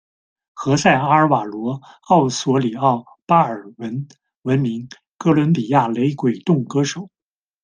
[0.55, 2.95] 何塞·阿尔瓦罗·奥索里奥·
[3.27, 4.07] 巴尔文
[4.41, 7.07] 闻名，哥伦比亚雷鬼动歌手。